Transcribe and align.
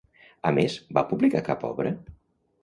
A 0.51 0.53
més, 0.57 0.77
va 0.99 1.03
publicar 1.11 1.43
cap 1.51 1.67
obra? 1.71 1.93